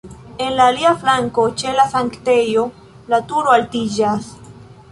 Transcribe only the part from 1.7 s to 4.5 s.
la sanktejo la turo altiĝas.